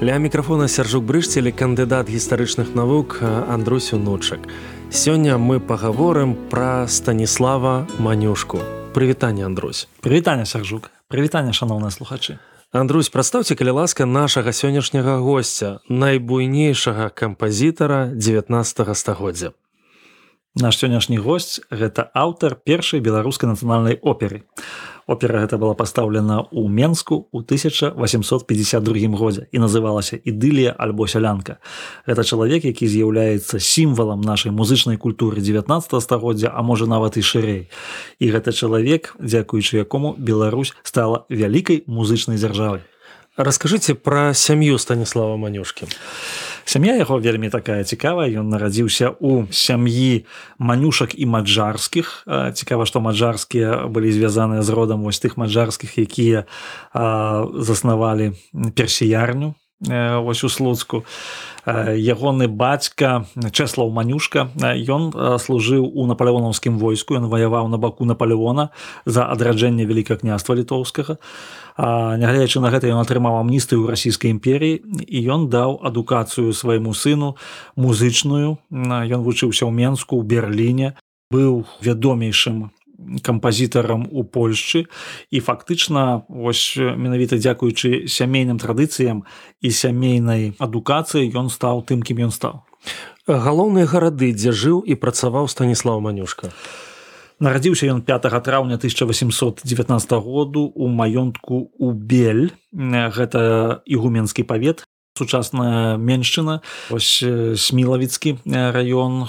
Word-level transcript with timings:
Ля 0.00 0.16
мікрафона 0.18 0.68
сяржук 0.68 1.04
брышцелі 1.04 1.52
кандыдат 1.52 2.08
гістарычных 2.08 2.72
навук 2.74 3.20
Андрусю 3.22 3.98
Нучак. 3.98 4.40
Сёння 4.90 5.36
мы 5.36 5.60
пагаворым 5.60 6.34
пра 6.48 6.88
Станіслава 6.88 7.86
Манюшку. 7.98 8.58
Прывітанне 8.94 9.44
Андрусь. 9.44 9.88
Прывітанне 10.00 10.46
сяржук. 10.46 10.90
Прывітанне 11.08 11.52
шаноўныя 11.52 11.90
слухачы. 11.90 12.38
Андрусь, 12.72 13.12
прадстаўце 13.12 13.54
калі 13.54 13.76
ласка 13.84 14.06
нашага 14.06 14.56
сённяшняга 14.56 15.20
госця, 15.20 15.84
найбуйнейшага 15.88 17.10
кампазітара 17.10 18.06
19 18.16 18.96
стагоддзя. 18.96 19.52
Наш 20.56 20.76
сённяшні 20.76 21.16
госць 21.16 21.60
гэта 21.72 22.08
аўтар 22.12 22.56
першай 22.56 23.00
беларускай 23.00 23.48
нацыянальнай 23.48 24.00
оперы. 24.00 24.44
Опера 25.06 25.42
гэта 25.42 25.58
была 25.58 25.74
пастаўлена 25.74 26.46
ў 26.54 26.68
Менску 26.70 27.26
ў 27.34 27.42
1852 27.42 29.18
годзе 29.18 29.48
і 29.50 29.58
называлася 29.58 30.18
ідылія 30.22 30.70
альбо 30.78 31.06
сялянка. 31.10 31.58
Гэта 32.06 32.22
чалавек, 32.22 32.64
які 32.64 32.86
з'яўляецца 32.86 33.58
сімвалам 33.58 34.22
нашай 34.22 34.54
музычнай 34.54 34.96
культуры 34.96 35.42
19 35.42 35.66
стагоддзя, 36.02 36.54
а 36.54 36.62
можа 36.62 36.86
нават 36.86 37.18
і 37.18 37.22
шырэй. 37.22 37.62
І 38.22 38.26
гэта 38.30 38.52
чалавек, 38.52 39.16
дзякуючы 39.18 39.82
якому 39.82 40.14
Беларусь 40.18 40.74
стала 40.82 41.26
вялікай 41.28 41.82
музычнай 41.86 42.38
дзяржавай. 42.38 42.86
Раскажыце 43.36 43.94
пра 43.96 44.34
сям'ю 44.36 44.78
станіслава 44.78 45.36
манюшкі. 45.40 45.88
Сям'я 46.64 46.96
яго 46.96 47.18
вельмі 47.18 47.48
такая 47.48 47.84
цікавая. 47.84 48.30
Ён 48.30 48.48
нарадзіўся 48.48 49.14
ў 49.16 49.46
сям'і 49.50 50.24
манюшак 50.58 51.14
і 51.18 51.26
маджарскіх. 51.26 52.26
Цікава, 52.54 52.86
што 52.86 53.00
маджарскія 53.00 53.86
былі 53.88 54.12
звязаныя 54.12 54.62
з 54.62 54.70
родам 54.70 55.02
вось 55.02 55.20
тых 55.20 55.36
маджарскіх, 55.36 55.98
якія 55.98 56.44
заснавалі 56.92 58.32
персіярню 58.74 59.54
вось 59.82 60.44
у 60.44 60.48
слуцку 60.48 61.04
ягоны 61.66 62.48
бацька 62.48 63.26
чэслаў 63.38 63.90
манюшка 63.90 64.50
ён 64.58 65.10
служыў 65.38 65.86
у 65.86 66.06
напалеонаўскім 66.06 66.78
войску 66.78 67.18
ён 67.18 67.26
ваяваў 67.30 67.68
на 67.68 67.78
баку 67.78 68.04
наполеона 68.04 68.70
за 69.06 69.26
адраджэнне 69.26 69.86
вялікае 69.86 70.18
княства 70.18 70.54
літоўскага 70.54 71.18
нягледзячы 71.78 72.60
на 72.60 72.70
гэта 72.70 72.90
ён 72.92 73.00
атрымаў 73.00 73.40
амністы 73.40 73.80
ў 73.80 73.94
расійскай 73.94 74.30
імперіі 74.34 74.82
і 75.08 75.18
ён 75.32 75.48
даў 75.48 75.80
адукацыю 75.80 76.52
свайму 76.52 76.92
сыну 76.92 77.36
музычную. 77.76 78.58
Ён 78.70 79.20
вучыўся 79.24 79.64
ў 79.64 79.72
менску 79.72 80.20
ў 80.20 80.22
берліне. 80.26 80.88
Быў 81.32 81.64
вядомейшым 81.80 82.76
кампазітарам 83.22 84.08
у 84.10 84.24
Польшчы. 84.24 84.86
І 85.30 85.40
фактычна 85.40 86.22
вось 86.28 86.76
менавіта 86.76 87.36
дзякуючы 87.36 88.06
сямейным 88.06 88.58
традыцыям 88.58 89.24
і 89.60 89.68
сямейнай 89.70 90.54
адукацыі 90.58 91.30
ён 91.34 91.50
стаў 91.50 91.84
тым 91.86 92.02
кім 92.02 92.28
ён 92.28 92.32
стаў. 92.32 92.62
Галоўныя 93.26 93.86
гарады 93.86 94.32
дзе 94.34 94.52
жыў 94.52 94.82
і 94.82 94.94
працаваў 94.94 95.48
станіслав 95.48 96.02
манюшка. 96.02 96.50
Нарадзіўся 97.42 97.90
ён 97.90 98.02
5 98.06 98.30
траўня 98.46 98.78
1819 98.78 100.12
году 100.22 100.70
у 100.74 100.86
маёнтку 100.86 101.74
у 101.78 101.92
бель. 101.92 102.54
Гэта 102.72 103.82
ігуменскі 103.86 104.46
павет 104.46 104.86
сучасная 105.18 105.96
меншчына 105.96 106.60
ось 106.90 107.24
смілавіцкі 107.56 108.40
раён 108.46 109.28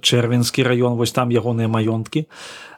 чэрвенскі 0.00 0.64
раён 0.64 0.96
вось 0.96 1.12
там 1.12 1.28
ягоныя 1.28 1.68
маёнткі 1.68 2.26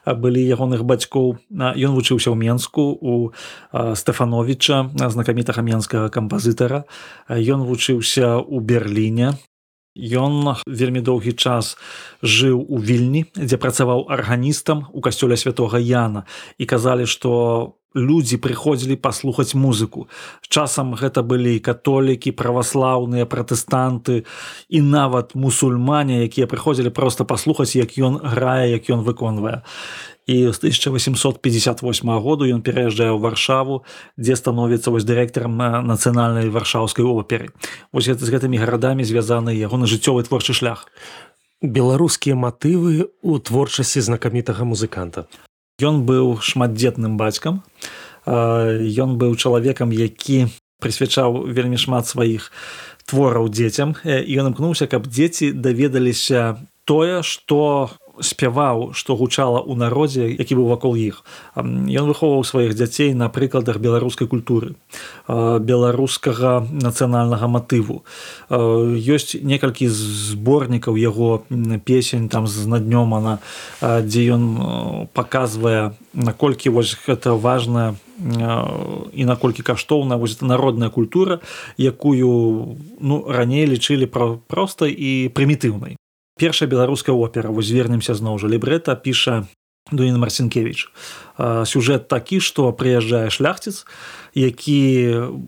былі 0.07 0.39
ягоных 0.39 0.87
бацькоў. 0.87 1.35
Ён 1.51 1.91
вучыўся 1.91 2.31
ў 2.31 2.37
менску 2.39 2.95
у 2.95 3.35
стэфановича 3.71 4.95
знакамітага 4.95 5.59
менскага 5.59 6.07
кампазітара. 6.07 6.87
Ён 7.27 7.67
вучыўся 7.67 8.39
ў 8.39 8.55
берліне. 8.63 9.35
Ён 9.97 10.55
вельмі 10.69 11.01
доўгі 11.01 11.33
час 11.33 11.75
жыў 12.21 12.61
у 12.61 12.77
вільні, 12.77 13.25
дзе 13.33 13.57
працаваў 13.57 14.05
арганістам 14.13 14.85
у 14.93 15.01
касцёля 15.01 15.35
святого 15.35 15.81
Яна. 15.81 16.29
І 16.61 16.69
казалі, 16.69 17.09
што 17.09 17.73
людзі 17.97 18.37
прыходзілі 18.37 18.95
паслухаць 19.01 19.57
музыку. 19.57 20.07
Часам 20.47 20.93
гэта 20.93 21.25
былі 21.25 21.57
католікі, 21.59 22.31
праваслаўныя 22.31 23.25
пратэстанты 23.25 24.23
і 24.69 24.79
нават 24.81 25.33
мусульмане, 25.35 26.23
якія 26.29 26.47
прыходзілі 26.47 26.93
проста 26.93 27.25
паслухаць, 27.25 27.75
як 27.75 27.97
ён 27.97 28.21
грае, 28.21 28.77
як 28.77 28.89
ён 28.93 29.01
выконвае. 29.01 29.65
І 30.27 30.51
з 30.51 30.57
1858 30.59 32.19
году 32.19 32.43
ён 32.45 32.61
пераязджае 32.61 33.15
ў 33.15 33.19
варшаву 33.19 33.87
дзе 34.19 34.35
становіцца 34.35 34.91
вось 34.91 35.07
дырэктарам 35.07 35.55
нацыянальнай 35.87 36.51
варшаўскай 36.51 37.07
оперы. 37.07 37.55
Вось 37.95 38.11
гэта 38.11 38.27
з 38.27 38.35
гэтымі 38.35 38.59
гарадамі 38.59 39.07
звязаны 39.07 39.55
ягоны 39.55 39.87
жыццёвы 39.87 40.27
творчы 40.27 40.51
шлях. 40.51 40.91
Беларускія 41.63 42.35
матывы 42.35 43.07
у 43.23 43.39
творчасці 43.39 44.03
знакамітага 44.03 44.67
музыканта 44.67 45.31
ён 45.81 46.05
быў 46.09 46.41
шматдзетным 46.41 47.17
бацькам. 47.17 47.61
Ён 48.25 49.17
быў 49.21 49.37
чалавекам 49.37 49.93
які 49.93 50.49
прысвячаў 50.81 51.49
вельмі 51.53 51.77
шмат 51.77 52.09
сваіх 52.09 52.51
твораў 53.05 53.49
дзецям. 53.49 53.93
І 54.03 54.33
ён 54.41 54.53
імкнуўся 54.53 54.89
каб 54.89 55.05
дзеці 55.05 55.53
даведаліся 55.53 56.57
тое 56.85 57.21
што 57.21 57.93
спяваў 58.21 58.93
што 58.93 59.15
гучала 59.15 59.61
ў 59.61 59.75
народзе 59.75 60.29
які 60.31 60.55
быў 60.55 60.67
вакол 60.71 60.95
іх. 60.95 61.23
Ён 61.55 62.05
выхоўваў 62.09 62.43
сваіх 62.43 62.75
дзяцей 62.75 63.13
на 63.13 63.29
прыкладах 63.29 63.77
беларускай 63.77 64.27
культуры 64.27 64.75
беларускага 65.27 66.65
нацыянальнага 66.71 67.47
матыву. 67.47 68.03
Ёсць 68.49 69.35
некалькі 69.41 69.87
зборнікаў 69.87 70.97
яго 70.97 71.43
песень 71.85 72.29
там 72.29 72.47
з 72.47 72.67
наднём 72.67 73.13
она 73.13 73.39
дзе 73.81 74.33
ён 74.33 74.43
паказвае 75.13 75.93
наколькі 76.13 76.69
вось 76.69 76.97
гэта 77.05 77.37
важная 77.37 77.95
і 79.13 79.25
наколькі 79.25 79.61
каштоўна 79.63 80.17
народная 80.41 80.89
культура 80.89 81.39
якую 81.77 82.77
ну 82.99 83.25
раней 83.29 83.65
лічылі 83.65 84.05
пра 84.09 84.37
простай 84.47 84.91
і 84.91 85.29
прымітыўнай 85.29 85.97
першая 86.37 86.69
беларуская 86.69 87.15
опера. 87.15 87.49
Вось 87.49 87.67
звернемся 87.67 88.13
зноў 88.13 88.39
жа. 88.39 88.47
Лібрэта 88.47 88.95
піша 88.95 89.45
дуін 89.91 90.19
марсенкевич 90.19 90.89
сюжэт 91.37 92.07
такі 92.07 92.39
што 92.43 92.71
прыязджае 92.73 93.29
шляхціц 93.31 93.85
які 94.37 94.81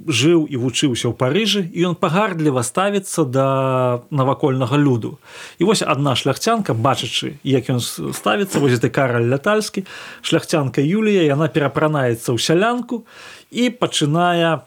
жыў 0.10 0.50
і 0.50 0.56
вучыўся 0.58 1.10
ў 1.10 1.14
парыжы 1.14 1.62
і 1.70 1.94
ён 1.94 1.96
пагардліва 2.00 2.66
ставіцца 2.66 3.26
да 3.26 3.48
навакольнага 4.10 4.78
люду. 4.82 5.20
І 5.62 5.70
вось 5.70 5.86
адна 5.86 6.16
шляхцянка 6.18 6.74
бачачы 6.74 7.38
як 7.44 7.70
ён 7.70 7.82
ставіцца 7.82 8.58
вось 8.58 8.80
ты 8.82 8.90
караль 8.90 9.30
лятальскі 9.30 9.86
шляхцянка 10.22 10.82
юлія 10.82 11.26
яна 11.30 11.50
перапранаецца 11.54 12.34
ў 12.34 12.38
сялянку 12.42 13.06
і 13.06 13.39
пачынае 13.70 14.62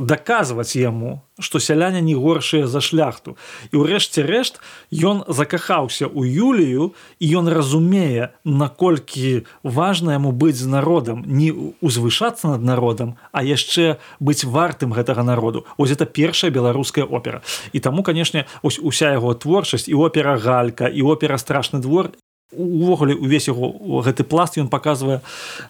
даказваць 0.00 0.76
яму 0.76 1.20
што 1.40 1.58
сяляне 1.58 2.00
не 2.00 2.14
горшыя 2.14 2.66
за 2.68 2.80
шляхту. 2.84 3.36
І 3.72 3.80
ўрэшце 3.80 4.22
рэшт 4.22 4.60
ён 4.92 5.24
закахаўся 5.26 6.06
ў 6.06 6.28
юлію 6.28 6.92
і 7.18 7.26
ён 7.40 7.48
разумее 7.48 8.36
наколькі 8.44 9.48
важна 9.64 10.20
яму 10.20 10.36
быць 10.36 10.60
з 10.60 10.68
народам. 10.68 11.24
Не 11.26 11.74
узвышацца 11.80 12.54
над 12.54 12.62
народам 12.62 13.16
а 13.32 13.42
яшчэ 13.42 13.96
быць 14.20 14.44
вартым 14.44 14.92
гэтага 14.92 15.24
народу. 15.24 15.64
Ось 15.80 15.90
это 15.90 16.04
першая 16.04 16.52
беларуская 16.52 17.04
опера. 17.04 17.40
І 17.72 17.80
таму 17.80 18.04
канешне 18.04 18.44
уся 18.62 19.12
яго 19.16 19.34
творчасць 19.34 19.88
і 19.88 19.96
опера 19.96 20.36
галька 20.36 20.86
і 20.86 21.02
опера 21.02 21.40
страшны 21.40 21.80
двор 21.80 22.12
увогуле 22.52 23.14
увесь 23.14 23.48
яго 23.48 24.02
гэты 24.02 24.24
пласт 24.24 24.58
ён 24.58 24.68
паказвае 24.68 25.20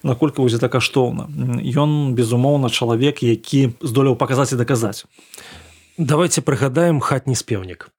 наколькі 0.02 0.42
вось 0.42 0.54
это 0.54 0.68
каштоўна. 0.68 1.28
Ён 1.60 2.14
безумоўна 2.14 2.70
чалавек 2.70 3.22
які 3.22 3.72
здолеў 3.80 4.16
паказаць 4.16 4.52
і 4.52 4.60
даказаць. 4.60 5.04
Давайте 5.98 6.40
прыгадаем 6.40 7.00
хатні 7.00 7.36
спеўнік 7.36 7.90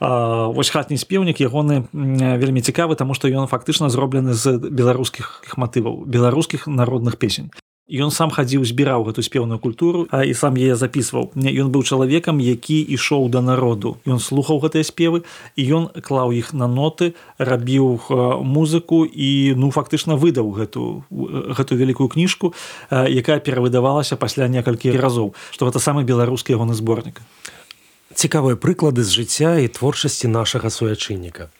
вось 0.00 0.70
хатні 0.70 0.96
спеўнік 0.96 1.40
ягоны 1.44 1.84
вельмі 1.92 2.64
цікавы 2.64 2.96
таму 2.96 3.12
што 3.12 3.28
ён 3.28 3.46
фактычна 3.52 3.92
зроблены 3.92 4.32
з 4.32 4.56
беларускіх 4.56 5.44
матываў 5.60 6.08
беларускіх 6.08 6.66
народных 6.66 7.20
песень 7.20 7.52
ён 7.90 8.14
сам 8.14 8.30
хадзіў 8.30 8.62
збіраў 8.62 9.04
гэту 9.10 9.22
спеўную 9.26 9.58
культуру 9.58 10.06
а 10.14 10.22
і 10.22 10.34
сам 10.34 10.54
яе 10.54 10.78
записываў 10.78 11.34
ён 11.34 11.68
быў 11.74 11.82
чалавекам 11.82 12.38
які 12.38 12.78
ішоў 12.78 13.28
да 13.28 13.42
народу. 13.42 13.98
Ён 14.06 14.22
слухаў 14.22 14.62
гэтыя 14.62 14.86
спевы 14.86 15.26
і 15.58 15.62
ён 15.66 15.84
клаў 15.98 16.30
іх 16.30 16.54
на 16.54 16.70
ноты 16.70 17.14
рабіў 17.38 17.98
музыку 18.46 19.02
і 19.04 19.54
ну 19.58 19.70
фактычна 19.74 20.14
выдаў 20.14 20.54
гэту 20.54 21.02
гэту 21.10 21.72
вялікую 21.74 22.08
кніжку 22.08 22.54
якая 22.90 23.42
перавыдавалася 23.42 24.14
пасля 24.14 24.46
некалькі 24.46 24.94
разоў 24.94 25.34
што 25.50 25.66
гэта 25.66 25.82
самы 25.82 26.06
беларускі 26.06 26.54
ягоны 26.54 26.78
зборнік. 26.78 27.18
Цікавыя 28.14 28.54
прыклады 28.54 29.02
з 29.02 29.10
жыцця 29.10 29.58
і 29.58 29.68
творчасці 29.70 30.28
нашага 30.28 30.70
суячынніка. 30.70 31.50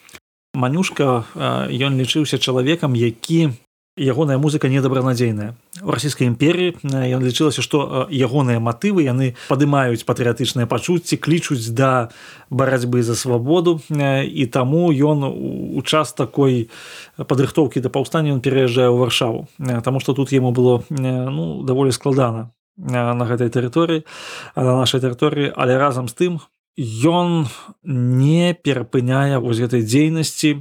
Манюшка 0.55 1.27
ён 1.71 1.99
лічыўся 1.99 2.39
чалавекам 2.39 2.95
які 2.99 3.55
ягоная 3.97 4.39
музыка 4.39 4.69
недобранадзейная 4.69 5.55
у 5.83 5.91
расійскай 5.91 6.27
імперіі 6.31 6.79
ён 6.87 7.23
лічылася 7.27 7.63
што 7.63 8.07
ягоныя 8.07 8.63
матывы 8.63 9.03
яны 9.03 9.35
падымаюць 9.51 10.07
патрыятычныя 10.07 10.71
пачуцці 10.71 11.19
клічуць 11.19 11.75
да 11.75 12.15
барацьбы 12.51 13.03
за 13.03 13.19
свабоду 13.19 13.81
і 13.91 14.45
таму 14.47 14.93
ён 14.95 15.27
у 15.27 15.81
час 15.83 16.15
такой 16.15 16.71
падрыхтоўкі 17.19 17.83
да 17.83 17.91
паўстання 17.91 18.39
ён 18.39 18.41
пераязджае 18.41 18.89
ў 18.89 18.97
варшаву. 18.99 19.49
Таму 19.59 19.99
што 20.01 20.15
тут 20.15 20.33
яму 20.33 20.55
было 20.55 20.83
ну 20.91 21.63
даволі 21.67 21.91
складана 21.91 22.55
на 22.77 23.25
гэтай 23.27 23.51
тэрыторыі 23.51 24.07
на 24.55 24.79
нашай 24.81 25.01
тэрыторыі. 25.03 25.53
Але 25.57 25.77
разам 25.77 26.09
з 26.09 26.15
тым 26.15 26.33
ён 26.81 27.47
не 27.85 28.55
перапыняе 28.55 29.37
вось 29.39 29.61
гэтай 29.61 29.85
дзейнасці 29.85 30.57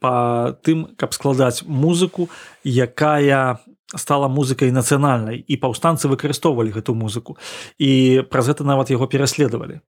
па 0.00 0.56
тым 0.64 0.88
каб 0.96 1.12
складаць 1.12 1.68
музыку 1.68 2.32
якая 2.64 3.60
стала 3.96 4.28
музыкай 4.28 4.72
нацыянальнай. 4.72 5.40
І 5.40 5.56
паўстанцы 5.56 6.08
выкарыстоўвалі 6.08 6.72
гэту 6.72 6.92
музыку. 6.92 7.36
І 7.80 8.20
праз 8.28 8.52
гэта 8.52 8.64
нават 8.64 8.92
яго 8.92 9.08
пераследавалі. 9.08 9.80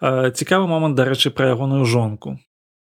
Цікавы 0.00 0.64
момант 0.68 0.96
дарэчы 0.96 1.28
пра 1.28 1.52
ягоную 1.52 1.84
жонку. 1.84 2.40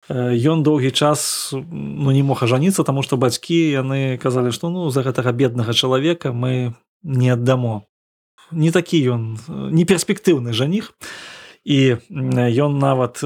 Ён 0.10 0.66
доўгі 0.66 0.90
час 0.90 1.54
ну 1.54 2.10
не 2.10 2.26
мог 2.26 2.42
ажаніцца 2.42 2.82
таму 2.82 3.06
што 3.06 3.18
бацькі 3.18 3.58
яны 3.58 4.18
казалі 4.18 4.50
што 4.50 4.74
ну 4.74 4.90
за 4.90 5.06
гэтага 5.06 5.34
беднага 5.34 5.74
чалавека 5.74 6.34
мы 6.34 6.74
не 7.04 7.30
аддамо. 7.30 7.86
Не 8.50 8.74
такі 8.74 8.98
ён 9.06 9.38
не 9.70 9.86
перспектыўны 9.86 10.54
жаніх 10.54 10.98
і 11.70 11.80
ён 12.66 12.82
нават 12.82 13.22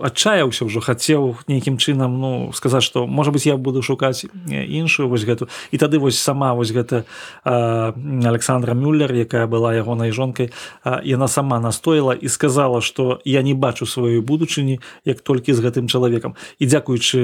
адчаяўся 0.00 0.64
ўжо 0.64 0.80
хацеў 0.80 1.36
нейкім 1.48 1.76
чынам 1.76 2.18
ну 2.20 2.30
сказаць 2.52 2.82
што 2.82 3.06
можа 3.06 3.30
быть 3.30 3.46
я 3.46 3.56
буду 3.56 3.82
шукаць 3.82 4.24
іншую 4.48 5.08
вось 5.08 5.24
гэту. 5.24 5.48
І 5.70 5.78
тады 5.78 5.98
вось 5.98 6.18
сама 6.18 6.54
вось 6.54 6.72
гэта 6.72 7.04
александра 7.44 8.74
мюллер 8.74 9.12
якая 9.12 9.46
была 9.46 9.74
ягонай 9.74 10.12
жонкай 10.12 10.50
яна 10.84 11.28
сама 11.28 11.60
настояла 11.60 12.12
і 12.12 12.28
сказала 12.28 12.80
што 12.80 13.20
я 13.24 13.42
не 13.42 13.54
бачу 13.54 13.86
сваёй 13.86 14.20
будучыні 14.20 14.80
як 15.04 15.20
толькі 15.20 15.52
з 15.52 15.60
гэтым 15.60 15.88
чалавекам. 15.88 16.34
І 16.58 16.66
дзякуючы 16.66 17.20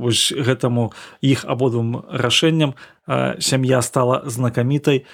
вось 0.00 0.32
гэтаму 0.32 0.92
іх 1.20 1.44
абодвум 1.44 2.04
рашэнням 2.10 2.74
сям'я 3.38 3.82
стала 3.82 4.22
знакамітай 4.26 5.04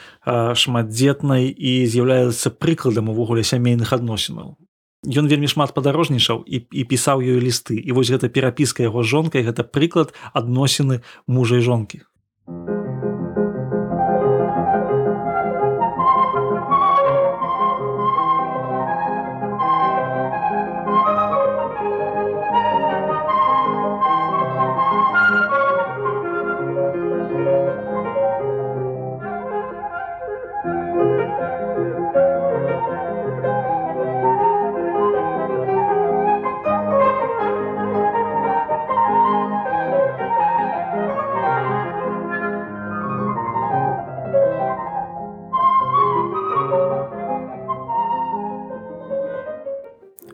шматдзетнай 0.54 1.48
і 1.52 1.86
з'яўляецца 1.86 2.50
прыкладам 2.50 3.12
увогуле 3.12 3.44
сямейных 3.44 3.92
адносінаў 3.92 4.56
Ён 5.02 5.26
вельмі 5.26 5.50
шмат 5.50 5.74
падарожнічаў 5.74 6.44
і, 6.46 6.62
і 6.70 6.82
пісаў 6.86 7.26
ёй 7.26 7.42
лісты 7.42 7.74
і 7.74 7.90
вось 7.90 8.10
гэта 8.14 8.30
перапіска 8.30 8.86
яго 8.86 9.02
жонкай 9.02 9.42
гэта 9.42 9.66
прыклад 9.66 10.14
адносіны 10.30 11.02
мужа 11.26 11.58
і 11.58 11.66
жонкі. 11.66 12.06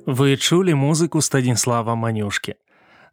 Вы 0.09 0.37
чулі 0.37 0.73
музыку 0.75 1.21
Станіслава 1.21 1.95
Манюшкі. 1.95 2.55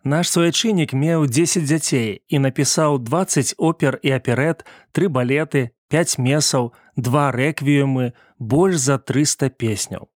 Наш 0.07 0.31
суячыннік 0.31 0.93
меў 0.95 1.27
10 1.27 1.67
дзяцей 1.67 2.23
і 2.31 2.39
напісаў 2.39 3.03
20 3.03 3.59
опер 3.59 3.99
і 3.99 4.15
аперет, 4.15 4.63
тры 4.95 5.11
балеты, 5.11 5.75
5 5.91 6.15
месаў, 6.23 6.71
два 6.95 7.35
рэквіумы, 7.35 8.15
больш 8.39 8.79
за 8.79 8.95
300 8.95 9.51
песняў. 9.59 10.07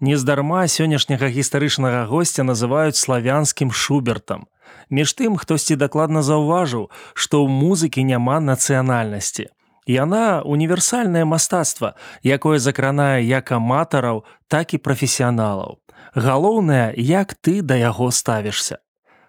Нездарма 0.00 0.68
сённяшняга 0.68 1.32
гістарычнага 1.32 2.04
госця 2.04 2.44
называюць 2.44 3.00
славянскім 3.00 3.72
шубертам. 3.72 4.44
Між 4.92 5.16
тым, 5.16 5.40
хтосьці 5.40 5.80
дакладна 5.80 6.20
заўважыў, 6.20 6.92
што 7.16 7.40
ў 7.40 7.48
музыкі 7.48 8.04
няма 8.04 8.44
нацыянальнасці. 8.44 9.48
Яна 9.88 10.44
універсальнае 10.44 11.24
мастацтва, 11.24 11.96
якое 12.20 12.60
закранае 12.60 13.24
як 13.24 13.56
аматараў, 13.56 14.28
так 14.52 14.76
і 14.76 14.84
прафесіяналаў 14.84 15.80
галоўнае 16.14 16.94
як 16.96 17.34
ты 17.34 17.62
да 17.62 17.76
яго 17.76 18.10
ставішся. 18.10 18.78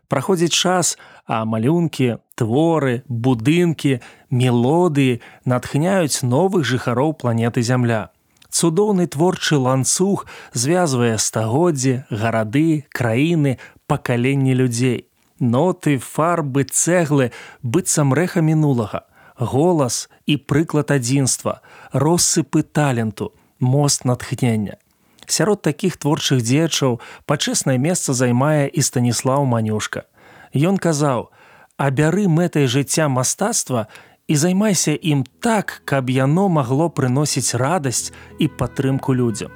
Праходзіць 0.08 0.56
час 0.56 0.98
а 1.28 1.44
малюнкі 1.44 2.18
творы 2.40 3.04
будынкі 3.08 4.00
мелодыі 4.32 5.20
натхняюць 5.44 6.24
новых 6.24 6.64
жыхароў 6.64 7.14
планеты 7.20 7.62
зямля. 7.62 8.08
Цудоўны 8.50 9.08
творчы 9.12 9.60
ланцуг 9.60 10.26
звязвае 10.54 11.18
стагоддзі 11.20 12.08
гарады 12.10 12.88
краіны 12.90 13.60
пакаленні 13.88 14.56
людзей. 14.56 15.12
Ноты 15.40 16.00
фарбы 16.00 16.64
цэглы 16.64 17.32
быццам 17.62 18.16
рэха 18.16 18.42
мінулага. 18.42 19.04
Голас 19.38 20.10
і 20.26 20.40
прыклад 20.40 20.90
адзінства 20.90 21.62
россыпы 21.92 22.64
таленту 22.64 23.36
мост 23.60 24.06
натхнення 24.06 24.82
Сярод 25.28 25.62
такіх 25.62 25.98
творчых 26.00 26.42
дзеячаў 26.42 27.00
пачэснае 27.28 27.78
месца 27.78 28.16
займае 28.16 28.72
і 28.72 28.82
станіслаў 28.82 29.44
манюшка. 29.46 30.08
Ён 30.56 30.80
казаў: 30.80 31.30
«Абяры 31.78 32.32
мэтай 32.32 32.66
жыцця 32.72 33.12
мастацтва 33.12 33.88
і 34.28 34.36
займайся 34.36 34.96
ім 34.96 35.28
так, 35.40 35.82
каб 35.86 36.10
яно 36.10 36.48
магло 36.48 36.90
прыносіць 36.90 37.56
радасць 37.60 38.16
і 38.40 38.48
падтрымку 38.48 39.14
людзям. 39.14 39.52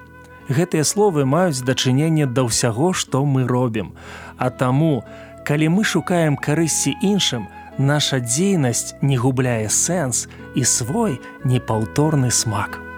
Гэтыя 0.51 0.83
словы 0.83 1.23
маюць 1.23 1.63
дачыненне 1.63 2.27
да 2.27 2.43
ўсяго, 2.43 2.91
што 2.91 3.23
мы 3.23 3.47
робім. 3.47 3.95
А 4.37 4.51
таму, 4.51 5.03
калі 5.47 5.71
мы 5.79 5.87
шукаем 5.87 6.35
карысці 6.35 6.91
іншым, 6.99 7.47
наша 7.79 8.19
дзейнасць 8.19 8.95
не 9.01 9.15
губляе 9.15 9.71
сэнс 9.71 10.27
і 10.55 10.67
свой 10.67 11.19
непаўторны 11.47 12.31
смак. 12.31 12.90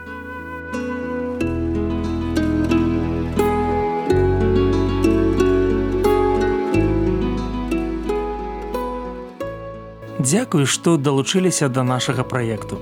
Дзякую, 10.34 10.66
што 10.66 10.98
далучыліся 10.98 11.68
да 11.70 11.84
нашага 11.86 12.24
праекту. 12.26 12.82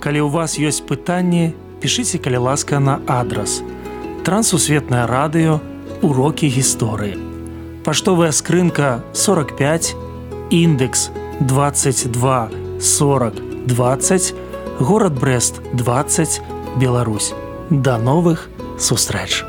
Калі 0.00 0.24
ў 0.24 0.28
вас 0.32 0.56
ёсць 0.56 0.80
пытанні, 0.80 1.52
пішыце 1.84 2.16
калі 2.16 2.40
ласка 2.48 2.80
на 2.80 2.94
адрас. 3.04 3.60
Трансусветнае 4.24 5.04
радыё, 5.04 5.60
урокі 6.00 6.48
гісторыі. 6.48 7.20
Паштовая 7.84 8.32
скрынка 8.32 9.04
45, 9.12 9.92
індекс 10.48 11.10
22 11.44 12.48
40 12.80 13.44
20, 13.68 14.34
горад 14.80 15.20
Брест 15.20 15.60
20, 15.76 16.40
Беларусь. 16.80 17.34
Да 17.68 17.98
новых 17.98 18.48
сустрэч! 18.80 19.44